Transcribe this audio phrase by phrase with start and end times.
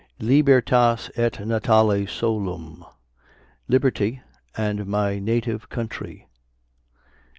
[0.19, 2.83] Libertas et natale solum.
[3.67, 4.19] Liberty
[4.57, 6.27] and my native country.